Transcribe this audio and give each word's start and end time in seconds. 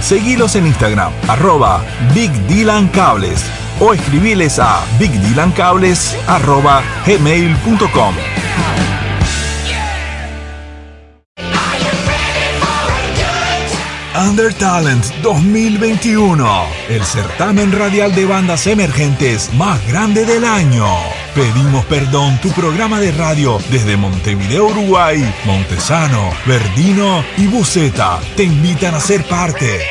Seguilos 0.00 0.56
en 0.56 0.66
Instagram, 0.66 1.12
arroba 1.28 1.84
Big 2.14 2.32
Dylan 2.46 2.88
Cables 2.88 3.44
o 3.80 3.92
escribiles 3.92 4.58
a 4.58 4.84
gmail.com. 7.06 8.14
Under 14.26 14.52
Talent 14.52 15.04
2021, 15.22 16.66
el 16.88 17.04
certamen 17.04 17.70
radial 17.70 18.12
de 18.16 18.26
bandas 18.26 18.66
emergentes 18.66 19.52
más 19.54 19.86
grande 19.86 20.24
del 20.24 20.44
año. 20.44 20.86
Pedimos 21.34 21.84
perdón, 21.86 22.38
tu 22.42 22.50
programa 22.50 23.00
de 23.00 23.12
radio 23.12 23.58
desde 23.70 23.96
Montevideo, 23.96 24.66
Uruguay, 24.66 25.22
Montesano, 25.44 26.32
Verdino 26.46 27.24
y 27.36 27.46
Buceta 27.46 28.20
te 28.36 28.44
invitan 28.44 28.94
a 28.94 29.00
ser 29.00 29.24
parte. 29.24 29.86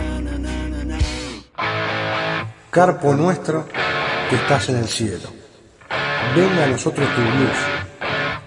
Carpo 2.72 3.14
nuestro, 3.14 3.68
que 4.28 4.36
estás 4.36 4.70
en 4.70 4.78
el 4.78 4.88
cielo. 4.88 5.30
Venga 6.36 6.64
a 6.64 6.68
nosotros 6.68 7.08
tu 7.14 7.22
blues. 7.22 7.58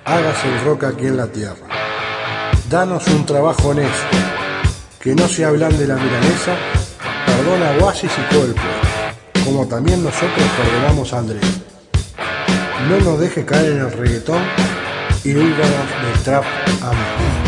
Hágase 0.05 0.49
el 0.49 0.61
rock 0.65 0.83
aquí 0.83 1.07
en 1.07 1.19
la 1.19 1.29
tierra. 1.29 1.69
Danos 2.69 3.07
un 3.07 3.25
trabajo 3.25 3.69
honesto. 3.69 4.17
Que 4.99 5.15
no 5.15 5.29
se 5.29 5.45
hablan 5.45 5.79
de 5.79 5.87
la 5.87 5.95
milanesa. 5.95 6.57
Perdona 7.27 7.71
a 7.71 7.85
Oasis 7.85 8.13
y 8.17 8.35
pueblo. 8.35 8.55
Como 9.45 9.67
también 9.67 10.03
nosotros 10.03 10.45
perdonamos 10.57 11.13
a 11.13 11.19
Andrés. 11.19 11.43
No 12.89 12.99
nos 13.01 13.21
deje 13.21 13.45
caer 13.45 13.73
en 13.73 13.79
el 13.79 13.93
reggaetón 13.93 14.43
y 15.25 15.33
líbranos 15.33 15.89
del 16.03 16.23
trap. 16.25 16.45
Sacrificio 16.45 17.46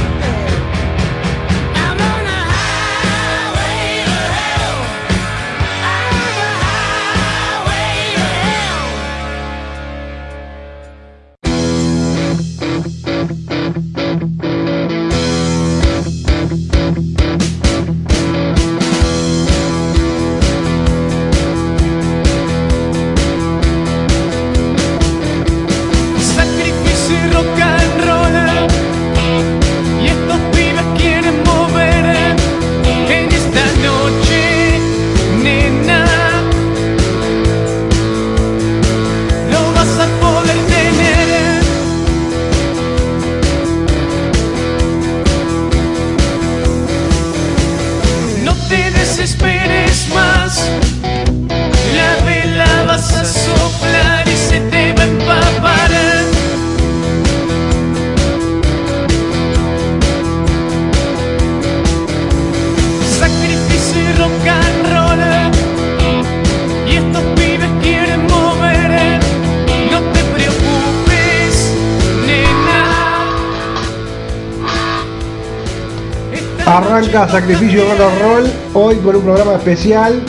Arranca 76.79 77.27
Sacrificio 77.27 77.83
Rock 77.83 78.01
and 78.01 78.23
Roll 78.23 78.53
hoy 78.75 78.97
con 78.99 79.17
un 79.17 79.23
programa 79.23 79.55
especial. 79.55 80.23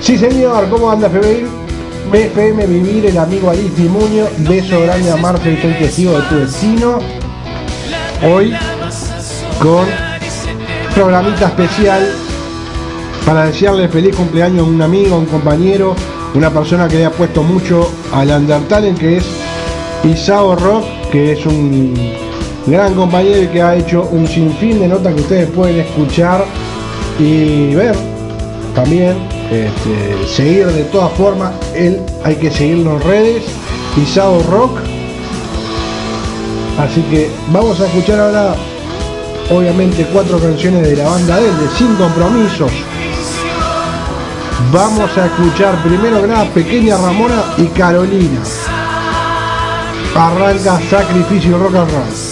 Sí 0.00 0.16
señor, 0.16 0.68
¿cómo 0.70 0.88
anda 0.88 1.08
FM? 1.08 1.48
FM 2.12 2.66
Vivir, 2.66 3.06
el 3.06 3.18
amigo 3.18 3.50
Alice 3.50 3.82
Muño, 3.82 4.26
beso 4.38 4.80
grande 4.82 5.10
a 5.10 5.16
Marce 5.16 5.50
y 5.50 5.60
soy 5.60 5.72
testigo 5.72 6.12
de 6.12 6.22
tu 6.28 6.36
destino. 6.36 7.00
Hoy 8.22 8.54
con 9.60 9.84
programita 10.94 11.46
especial 11.46 12.08
para 13.26 13.46
desearle 13.46 13.88
feliz 13.88 14.14
cumpleaños 14.14 14.60
a 14.60 14.70
un 14.70 14.80
amigo, 14.80 15.16
a 15.16 15.18
un 15.18 15.26
compañero, 15.26 15.96
una 16.34 16.50
persona 16.50 16.86
que 16.86 16.98
le 16.98 17.06
ha 17.06 17.10
puesto 17.10 17.42
mucho 17.42 17.90
al 18.12 18.30
Undertale, 18.30 18.94
que 18.94 19.16
es 19.16 19.24
Isao 20.04 20.54
Rock, 20.54 20.84
que 21.10 21.32
es 21.32 21.44
un 21.46 22.29
gran 22.70 22.94
compañero 22.94 23.42
y 23.42 23.48
que 23.48 23.62
ha 23.62 23.74
hecho 23.74 24.08
un 24.12 24.26
sinfín 24.26 24.80
de 24.80 24.88
notas 24.88 25.14
que 25.14 25.20
ustedes 25.20 25.50
pueden 25.50 25.80
escuchar 25.80 26.44
y 27.18 27.74
ver 27.74 27.96
también, 28.74 29.16
este, 29.50 30.26
seguir 30.28 30.66
de 30.68 30.84
todas 30.84 31.12
formas, 31.12 31.52
él 31.74 32.00
hay 32.24 32.36
que 32.36 32.50
seguirlo 32.50 32.92
en 32.92 33.00
redes, 33.00 33.42
Isao 34.00 34.42
Rock. 34.44 34.78
Así 36.78 37.02
que 37.02 37.30
vamos 37.52 37.80
a 37.80 37.86
escuchar 37.86 38.20
ahora, 38.20 38.54
obviamente, 39.50 40.06
cuatro 40.12 40.38
canciones 40.38 40.82
de 40.82 40.96
la 40.96 41.08
banda 41.08 41.36
de 41.36 41.48
él, 41.48 41.58
de 41.58 41.68
Sin 41.76 41.94
Compromisos. 41.96 42.70
Vamos 44.72 45.10
a 45.18 45.26
escuchar 45.26 45.82
primero 45.82 46.20
que 46.20 46.28
nada 46.28 46.44
Pequeña 46.54 46.96
Ramona 46.96 47.42
y 47.58 47.64
Carolina. 47.66 48.40
Arranca 50.14 50.80
Sacrificio 50.88 51.58
Rock 51.58 51.74
and 51.74 51.90
Roll. 51.90 52.29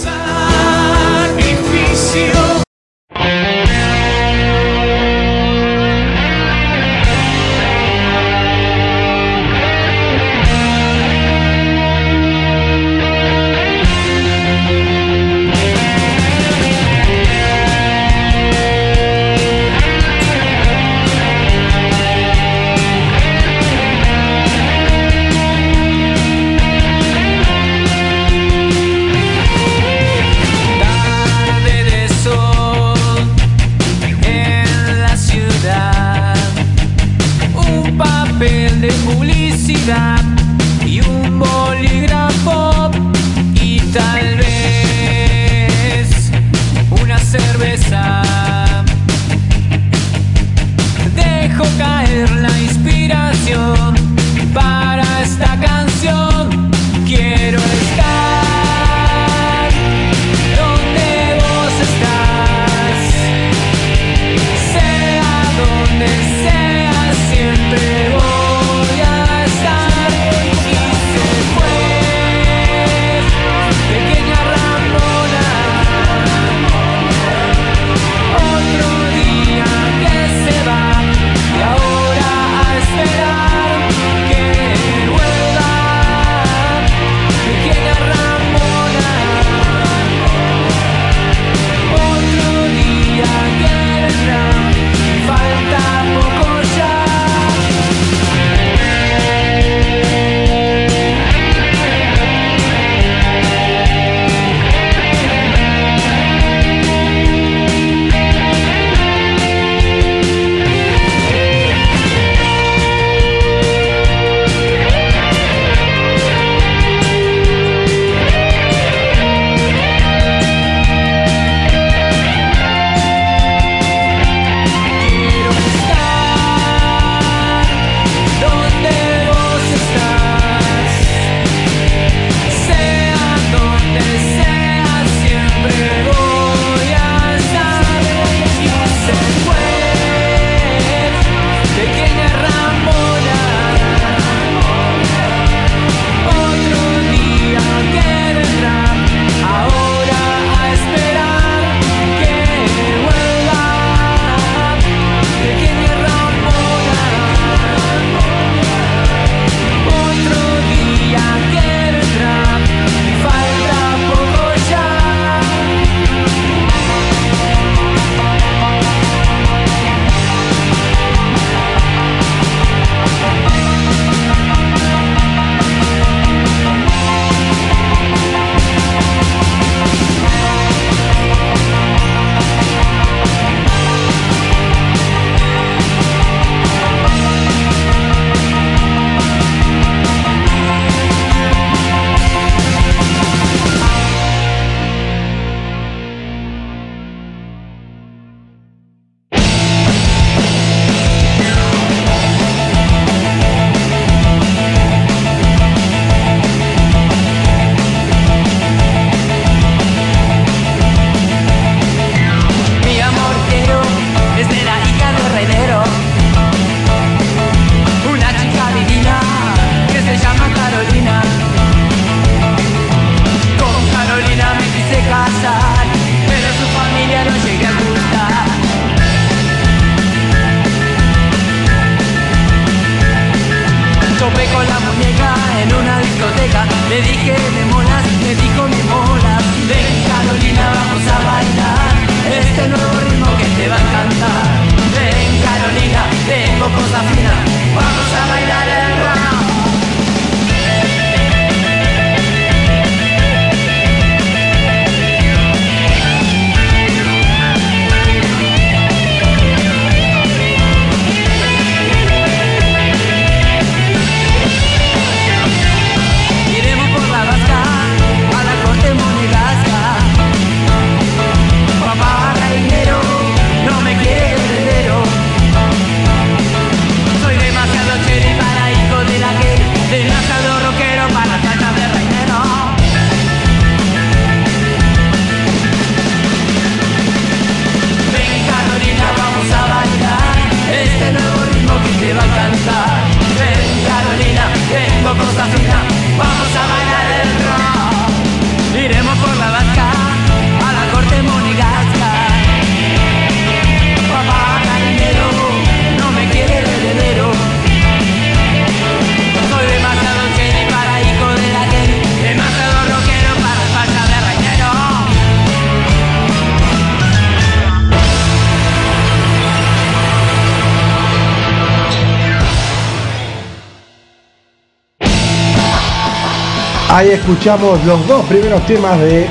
Ahí 326.91 327.09
escuchamos 327.09 327.83
los 327.85 328.07
dos 328.07 328.25
primeros 328.25 328.65
temas 328.65 328.99
de 328.99 329.27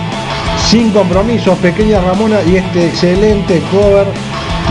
Sin 0.69 0.93
Compromisos, 0.93 1.59
Pequeña 1.59 2.01
Ramona 2.01 2.37
y 2.47 2.55
este 2.57 2.87
excelente 2.87 3.61
cover 3.73 4.07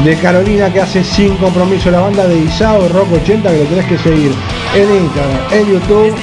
de 0.06 0.15
Carolina 0.15 0.72
que 0.72 0.79
hace 0.79 1.03
Sin 1.03 1.36
Compromiso, 1.36 1.91
la 1.91 2.00
banda 2.00 2.25
de 2.25 2.38
Isao 2.38 2.88
Rock 2.88 3.12
80 3.24 3.51
que 3.51 3.58
lo 3.58 3.65
tenés 3.65 3.86
que 3.88 3.98
seguir 3.98 4.32
en 4.74 5.03
Instagram, 5.03 5.39
en 5.51 5.67
YouTube 5.67 6.15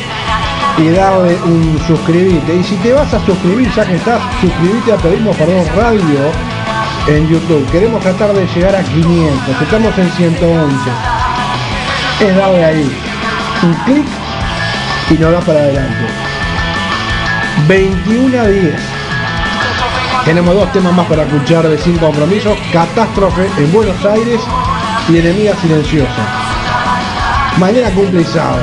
y 0.78 0.88
darle 0.88 1.37
un 1.44 1.78
suscribite. 1.87 2.56
Y 2.56 2.64
si 2.64 2.76
te 2.76 2.94
vas 2.94 3.12
a 3.12 3.21
suscribir, 3.26 3.71
ya 3.75 3.85
que 3.85 3.97
estás, 3.97 4.23
suscribite 4.40 4.92
a 4.94 4.97
Pedimos 4.97 5.37
Perdón 5.37 5.66
Radio 5.76 6.30
en 7.09 7.28
YouTube. 7.28 7.71
Queremos 7.73 8.02
tratar 8.02 8.33
de 8.33 8.47
llegar 8.47 8.75
a 8.75 8.83
500, 8.83 9.62
estamos 9.62 9.99
en 9.99 10.11
111. 10.12 10.76
Es 12.21 12.37
darle 12.37 12.64
ahí 12.64 12.97
un 13.62 13.75
clic 13.85 14.06
y 15.11 15.14
nos 15.14 15.30
da 15.30 15.40
para 15.40 15.61
adelante. 15.61 16.23
21 17.68 18.40
a 18.40 18.47
10. 18.47 18.75
Tenemos 20.25 20.54
dos 20.54 20.73
temas 20.73 20.92
más 20.92 21.06
para 21.06 21.23
escuchar 21.23 21.68
de 21.68 21.78
Sin 21.78 21.97
Compromiso. 21.99 22.56
Catástrofe 22.73 23.49
en 23.59 23.73
Buenos 23.73 24.04
Aires 24.04 24.40
y 25.09 25.18
Enemiga 25.18 25.54
Silenciosa. 25.56 26.26
Mañana 27.59 27.90
cumple 27.90 28.23
Isao. 28.23 28.59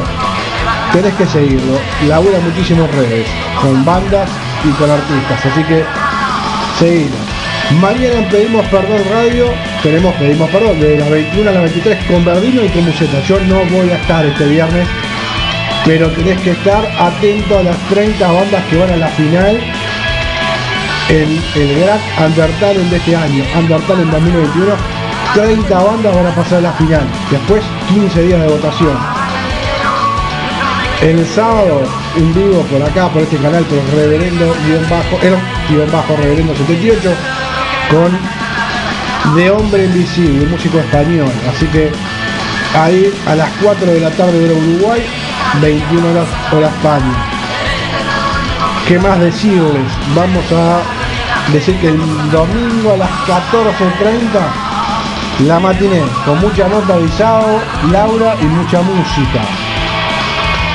Tenés 0.93 1.13
que 1.15 1.25
seguirlo. 1.25 1.79
Labura 2.07 2.39
muchísimos 2.39 2.89
redes. 2.91 3.27
Con 3.61 3.83
bandas 3.85 4.29
y 4.63 4.69
con 4.71 4.89
artistas. 4.89 5.45
Así 5.45 5.63
que 5.63 5.83
seguilo. 6.77 7.15
Mañana 7.79 8.27
Pedimos 8.29 8.65
Perdón 8.67 9.01
Radio. 9.11 9.45
Tenemos 9.81 10.13
Pedimos 10.15 10.49
Perdón 10.49 10.79
de 10.79 10.97
las 10.97 11.09
21 11.09 11.49
a 11.49 11.53
las 11.53 11.63
23 11.63 12.05
con 12.05 12.25
Verdino 12.25 12.63
y 12.65 12.69
con 12.69 12.85
Museta. 12.85 13.19
Yo 13.27 13.39
no 13.41 13.55
voy 13.71 13.89
a 13.89 13.95
estar 13.95 14.25
este 14.25 14.45
viernes 14.45 14.87
pero 15.85 16.09
tenés 16.11 16.39
que 16.41 16.51
estar 16.51 16.85
atento 16.99 17.59
a 17.59 17.63
las 17.63 17.77
30 17.89 18.31
bandas 18.31 18.63
que 18.65 18.77
van 18.77 18.91
a 18.91 18.97
la 18.97 19.07
final 19.09 19.59
en 21.09 21.43
el 21.55 21.79
Gran 21.79 21.99
Undertale 22.25 22.79
de 22.79 22.97
este 22.97 23.15
año, 23.15 23.43
Undertale 23.57 24.03
en 24.03 24.11
2021. 24.11 25.01
30 25.33 25.79
bandas 25.79 26.15
van 26.15 26.27
a 26.27 26.35
pasar 26.35 26.59
a 26.59 26.61
la 26.61 26.71
final, 26.73 27.03
después 27.29 27.63
15 27.87 28.21
días 28.23 28.41
de 28.41 28.47
votación. 28.47 28.97
El 31.01 31.25
sábado, 31.25 31.81
en 32.15 32.33
vivo 32.33 32.61
por 32.63 32.83
acá, 32.83 33.07
por 33.09 33.23
este 33.23 33.37
canal, 33.37 33.63
por 33.63 33.79
Reverendo 33.95 34.53
guion 34.65 34.87
bajo, 34.89 35.17
el 35.23 35.35
guion 35.69 35.91
bajo 35.91 36.15
Reverendo 36.17 36.55
78, 36.55 37.13
con 37.89 39.35
De 39.35 39.49
Hombre 39.49 39.85
Invisible, 39.85 40.45
músico 40.47 40.79
español. 40.79 41.31
Así 41.49 41.65
que 41.67 41.91
ahí 42.77 43.11
a 43.25 43.35
las 43.35 43.49
4 43.63 43.85
de 43.85 43.99
la 43.99 44.11
tarde 44.11 44.37
de 44.37 44.53
Uruguay, 44.53 45.01
21 45.59 46.09
horas 46.09 46.27
hora 46.51 46.67
España. 46.67 47.13
¿Qué 48.87 48.99
más 48.99 49.19
decirles? 49.19 49.91
Vamos 50.15 50.45
a 50.51 50.81
decir 51.51 51.75
que 51.79 51.89
el 51.89 52.31
domingo 52.31 52.93
a 52.93 52.97
las 52.97 53.09
14.30 53.27 54.71
la 55.45 55.59
matiné 55.59 56.01
con 56.25 56.39
mucha 56.39 56.67
nota 56.67 56.93
avisado, 56.93 57.59
Laura 57.91 58.35
y 58.41 58.45
mucha 58.45 58.81
música. 58.81 59.41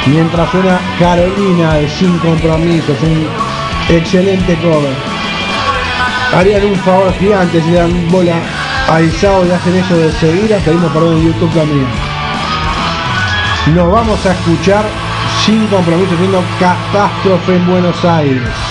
Mientras 0.06 0.50
suena 0.50 0.78
Carolina 0.99 1.75
de 1.75 1.88
Sin 1.88 2.18
Compromisos, 2.18 2.97
un 3.02 3.28
excelente 3.88 4.56
cover. 4.56 4.95
Harían 6.35 6.64
un 6.64 6.76
favor 6.76 7.12
gigante 7.14 7.62
si 7.62 7.73
dan 7.73 8.11
bola 8.11 8.37
a 8.88 9.00
Isao 9.00 9.47
y 9.47 9.50
hacen 9.50 9.76
eso 9.76 9.97
de 9.97 10.12
seguir, 10.12 10.54
pedimos 10.64 10.92
perdón 10.92 11.18
en 11.18 11.25
YouTube 11.25 11.54
también. 11.54 12.05
Nos 13.75 13.90
vamos 13.90 14.25
a 14.25 14.32
escuchar 14.32 14.85
sin 15.44 15.66
compromiso 15.66 16.16
siendo 16.16 16.40
catástrofe 16.61 17.56
en 17.56 17.66
Buenos 17.66 18.04
Aires. 18.04 18.65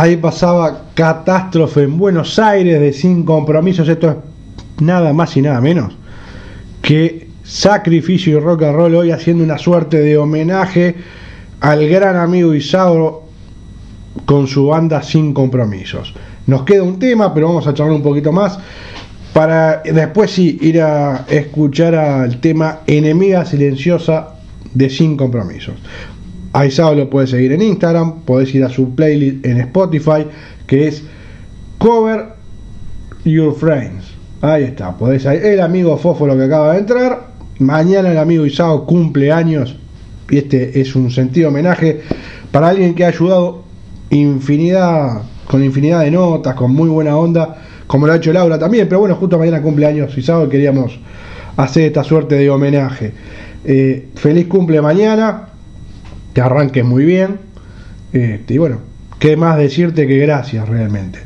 Ahí 0.00 0.16
pasaba 0.16 0.82
catástrofe 0.94 1.82
en 1.82 1.98
Buenos 1.98 2.38
Aires 2.38 2.80
de 2.80 2.92
sin 2.92 3.24
compromisos. 3.24 3.88
Esto 3.88 4.10
es 4.10 4.16
nada 4.80 5.12
más 5.12 5.36
y 5.36 5.42
nada 5.42 5.60
menos 5.60 5.92
que 6.80 7.26
sacrificio 7.42 8.38
y 8.38 8.40
rock 8.40 8.62
and 8.62 8.76
roll 8.76 8.94
hoy 8.94 9.10
haciendo 9.10 9.42
una 9.42 9.58
suerte 9.58 9.98
de 9.98 10.16
homenaje 10.16 10.94
al 11.58 11.88
gran 11.88 12.14
amigo 12.14 12.54
Isauro 12.54 13.24
con 14.24 14.46
su 14.46 14.68
banda 14.68 15.02
sin 15.02 15.34
compromisos. 15.34 16.14
Nos 16.46 16.62
queda 16.62 16.84
un 16.84 17.00
tema, 17.00 17.34
pero 17.34 17.48
vamos 17.48 17.66
a 17.66 17.74
charlar 17.74 17.96
un 17.96 18.02
poquito 18.04 18.30
más 18.30 18.56
para 19.32 19.82
después 19.82 20.30
sí 20.30 20.58
ir 20.60 20.80
a 20.80 21.24
escuchar 21.28 21.96
al 21.96 22.40
tema 22.40 22.82
Enemiga 22.86 23.44
Silenciosa 23.44 24.28
de 24.72 24.90
Sin 24.90 25.16
Compromisos. 25.16 25.74
A 26.58 26.66
Isao 26.66 26.92
lo 26.92 27.08
puedes 27.08 27.30
seguir 27.30 27.52
en 27.52 27.62
Instagram, 27.62 28.22
podés 28.22 28.52
ir 28.52 28.64
a 28.64 28.68
su 28.68 28.92
playlist 28.96 29.46
en 29.46 29.60
Spotify, 29.60 30.26
que 30.66 30.88
es 30.88 31.04
Cover 31.78 32.30
Your 33.24 33.54
Friends. 33.54 34.06
Ahí 34.40 34.64
está, 34.64 34.96
podés 34.96 35.24
ahí. 35.24 35.38
El 35.40 35.60
amigo 35.60 35.96
Fósforo 35.96 36.36
que 36.36 36.42
acaba 36.42 36.72
de 36.72 36.80
entrar. 36.80 37.28
Mañana 37.60 38.10
el 38.10 38.18
amigo 38.18 38.44
Isao 38.44 38.86
cumple 38.86 39.30
años. 39.30 39.76
Y 40.28 40.38
este 40.38 40.80
es 40.80 40.96
un 40.96 41.12
sentido 41.12 41.50
homenaje 41.50 42.00
para 42.50 42.70
alguien 42.70 42.92
que 42.96 43.04
ha 43.04 43.08
ayudado 43.08 43.62
infinidad, 44.10 45.22
con 45.48 45.62
infinidad 45.62 46.00
de 46.00 46.10
notas, 46.10 46.56
con 46.56 46.74
muy 46.74 46.88
buena 46.88 47.16
onda, 47.16 47.56
como 47.86 48.08
lo 48.08 48.14
ha 48.14 48.16
hecho 48.16 48.32
Laura 48.32 48.58
también. 48.58 48.88
Pero 48.88 48.98
bueno, 48.98 49.14
justo 49.14 49.38
mañana 49.38 49.62
cumple 49.62 49.86
años 49.86 50.18
Isao 50.18 50.48
queríamos 50.48 50.98
hacer 51.56 51.84
esta 51.84 52.02
suerte 52.02 52.34
de 52.34 52.50
homenaje. 52.50 53.12
Eh, 53.64 54.08
feliz 54.16 54.48
cumple 54.48 54.80
mañana. 54.80 55.47
Que 56.34 56.40
arranques 56.40 56.84
muy 56.84 57.04
bien. 57.04 57.38
Este, 58.12 58.54
y 58.54 58.58
bueno, 58.58 58.78
qué 59.18 59.36
más 59.36 59.56
decirte 59.58 60.06
que 60.06 60.18
gracias 60.18 60.68
realmente. 60.68 61.20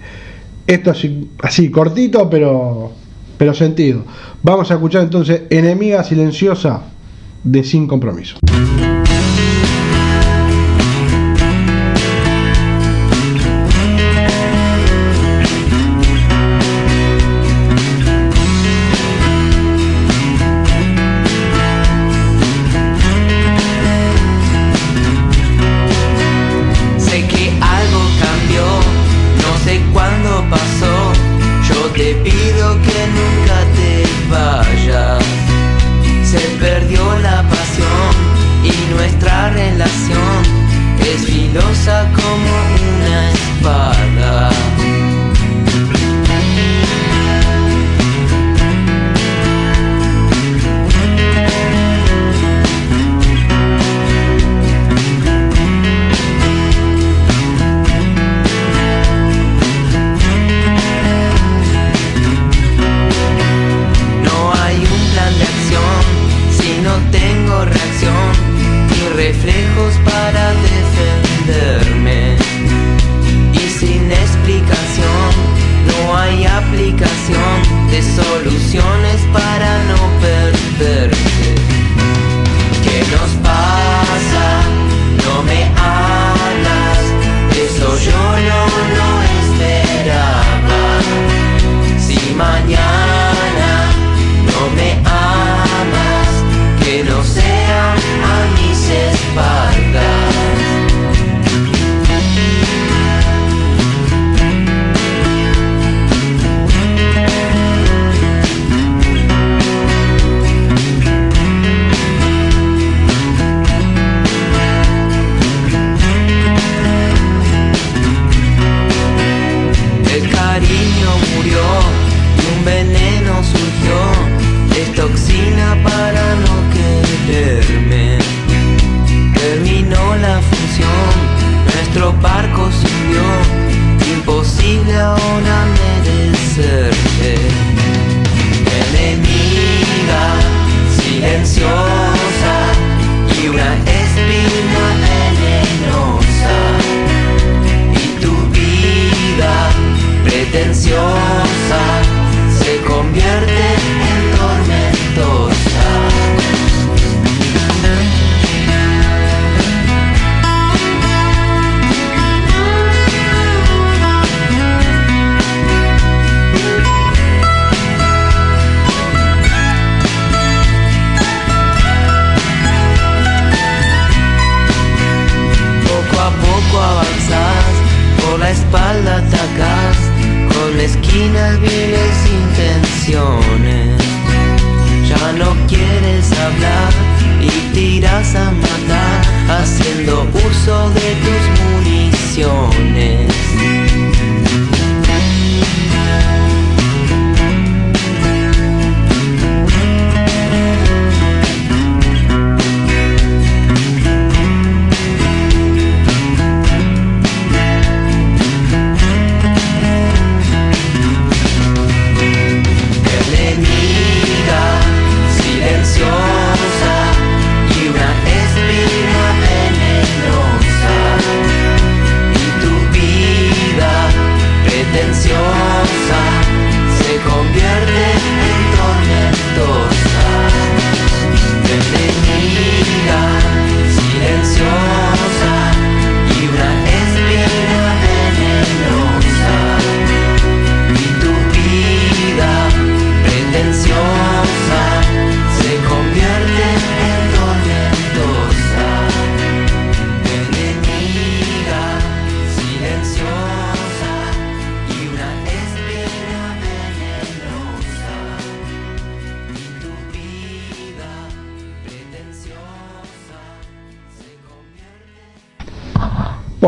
Esto 0.67 0.91
así, 0.91 1.31
así 1.43 1.71
cortito, 1.71 2.31
pero, 2.31 2.93
pero 3.39 3.55
sentido. 3.55 4.05
Vamos 4.43 4.71
a 4.71 4.75
escuchar 4.75 5.03
entonces 5.03 5.43
Enemiga 5.51 6.05
Silenciosa 6.05 6.83
de 7.45 7.65
Sin 7.65 7.87
Compromiso. 7.87 8.37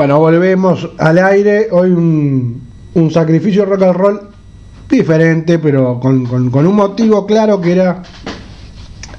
Bueno, 0.04 0.20
volvemos 0.20 0.90
al 0.98 1.16
aire. 1.16 1.68
Hoy 1.70 1.88
un, 1.92 3.10
sacrificio 3.10 3.64
rock 3.64 3.84
and 3.84 3.96
roll 3.96 4.20
diferente, 4.86 5.58
pero 5.58 5.98
con, 5.98 6.26
un 6.30 6.76
motivo 6.76 7.24
claro 7.24 7.58
que 7.58 7.72
era, 7.72 8.02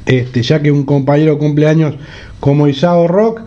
este, 0.06 0.44
ya 0.44 0.62
que 0.62 0.72
un 0.72 0.84
compañero 0.84 1.40
cumpleaños 1.40 1.96
como 2.40 2.68
Isao 2.68 3.08
Rock, 3.08 3.42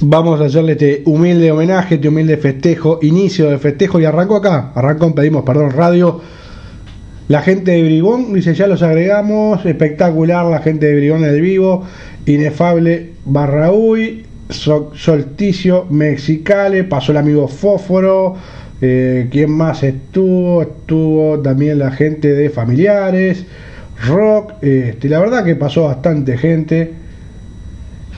vamos 0.00 0.40
a 0.40 0.46
hacerle 0.46 0.72
este 0.72 1.02
humilde 1.04 1.52
homenaje, 1.52 1.96
este 1.96 2.08
humilde 2.08 2.38
festejo, 2.38 2.98
inicio 3.02 3.50
de 3.50 3.58
festejo 3.58 4.00
y 4.00 4.06
arrancó 4.06 4.36
acá, 4.36 4.72
arrancó, 4.74 5.14
pedimos 5.14 5.42
perdón, 5.44 5.72
radio. 5.72 6.22
La 7.28 7.42
gente 7.42 7.72
de 7.72 7.82
Bribón, 7.82 8.32
dice, 8.32 8.54
ya 8.54 8.66
los 8.66 8.82
agregamos, 8.82 9.66
espectacular 9.66 10.46
la 10.46 10.60
gente 10.60 10.86
de 10.86 10.96
Bribón 10.96 11.24
en 11.24 11.34
el 11.34 11.42
vivo, 11.42 11.82
inefable 12.24 13.12
Barraúy, 13.26 14.31
Solsticio 14.52 15.86
Mexicale, 15.90 16.84
pasó 16.84 17.12
el 17.12 17.18
amigo 17.18 17.48
Fósforo, 17.48 18.36
eh, 18.80 19.28
¿quién 19.30 19.50
más 19.52 19.82
estuvo? 19.82 20.62
Estuvo 20.62 21.38
también 21.40 21.78
la 21.78 21.90
gente 21.92 22.32
de 22.32 22.50
Familiares, 22.50 23.46
Rock, 24.06 24.54
este, 24.62 25.08
la 25.08 25.20
verdad 25.20 25.44
que 25.44 25.54
pasó 25.54 25.84
bastante 25.84 26.36
gente. 26.36 26.92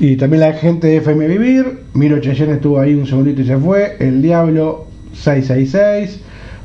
Y 0.01 0.16
también 0.16 0.40
la 0.40 0.53
gente 0.55 0.88
de 0.88 0.97
FM 0.97 1.29
Vivir, 1.29 1.81
Miro 1.92 2.18
Cheyenne 2.18 2.55
estuvo 2.55 2.81
ahí 2.81 2.94
un 2.94 3.07
segundito 3.07 3.42
y 3.42 3.47
se 3.47 3.57
fue, 3.57 3.97
El 4.01 4.23
Diablo 4.23 4.87
666, 5.12 6.20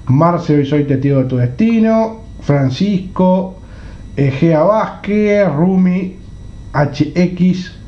Marce 0.07 0.61
y 0.61 0.65
soy 0.65 0.85
testigo 0.85 1.19
de 1.19 1.25
tu 1.25 1.37
destino, 1.37 2.21
Francisco, 2.41 3.57
Egea 4.15 4.63
Vázquez, 4.63 5.47
Rumi, 5.53 6.15
HX, 6.73 7.78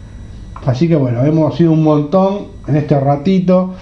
así 0.65 0.88
que 0.88 0.95
bueno, 0.95 1.24
hemos 1.26 1.56
sido 1.58 1.71
un 1.71 1.84
montón 1.84 2.47
en 2.67 2.76
este 2.78 3.00
ratito, 3.00 3.74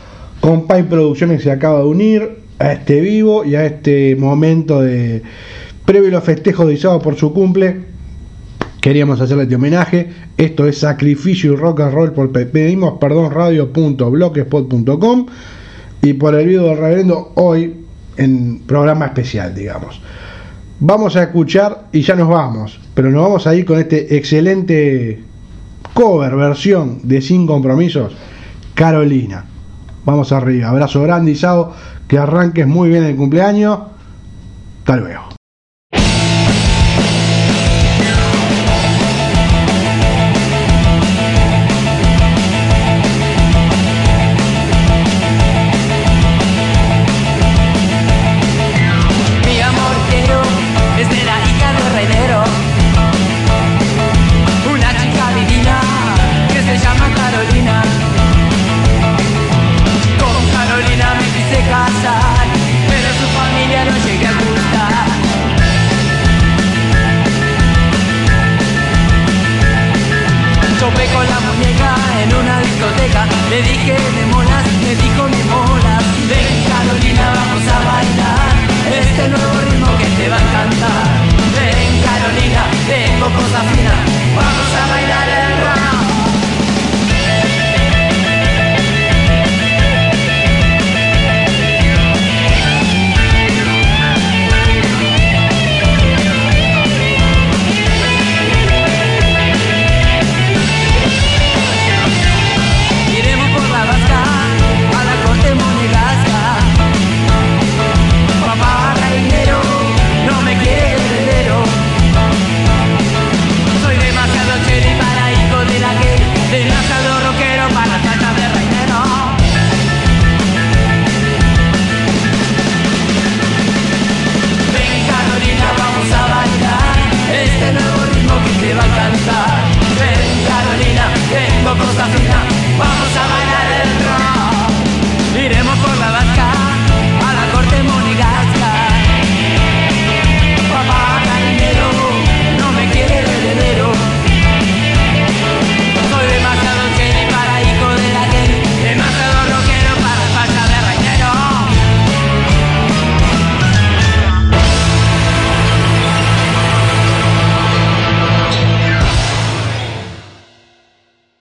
Compay 0.41 0.83
Producciones 0.83 1.43
se 1.43 1.51
acaba 1.51 1.79
de 1.79 1.85
unir 1.85 2.39
a 2.59 2.71
este 2.73 3.01
vivo 3.01 3.43
y 3.45 3.55
a 3.55 3.65
este 3.65 4.15
momento 4.15 4.81
de 4.81 5.21
previo 5.85 6.09
a 6.09 6.13
los 6.13 6.23
festejos 6.23 6.67
de 6.67 6.73
Isao 6.75 6.99
por 7.01 7.15
su 7.15 7.33
cumple, 7.33 7.81
queríamos 8.81 9.19
hacerle 9.21 9.43
este 9.43 9.55
homenaje. 9.55 10.09
Esto 10.37 10.67
es 10.67 10.77
Sacrificio 10.77 11.53
y 11.53 11.55
Rock 11.55 11.81
and 11.81 11.93
Roll 11.93 12.11
por 12.13 12.31
pe- 12.31 12.45
pedimos 12.45 12.97
perdón 12.99 13.31
radio.blogspot.com 13.31 15.25
y 16.01 16.13
por 16.13 16.35
el 16.35 16.47
video 16.47 16.63
del 16.67 16.77
reverendo 16.77 17.31
hoy 17.35 17.75
en 18.17 18.59
programa 18.65 19.07
especial, 19.07 19.53
digamos. 19.53 19.99
Vamos 20.79 21.15
a 21.17 21.23
escuchar 21.23 21.87
y 21.91 22.01
ya 22.01 22.15
nos 22.15 22.29
vamos, 22.29 22.79
pero 22.93 23.09
nos 23.11 23.21
vamos 23.23 23.47
a 23.47 23.55
ir 23.55 23.65
con 23.65 23.79
este 23.79 24.15
excelente 24.15 25.21
cover 25.93 26.35
versión 26.35 26.99
de 27.03 27.21
Sin 27.21 27.47
Compromisos, 27.47 28.15
Carolina. 28.73 29.45
Vamos 30.05 30.31
arriba, 30.31 30.69
abrazo 30.69 31.01
grande 31.03 31.31
Isao, 31.31 31.73
que 32.07 32.17
arranques 32.17 32.67
muy 32.67 32.89
bien 32.89 33.03
el 33.03 33.15
cumpleaños. 33.15 33.79
Hasta 34.79 34.97
luego. 34.97 35.28